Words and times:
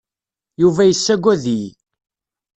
Yuba 0.61 0.81
yessaggad-iyi. 0.85 1.69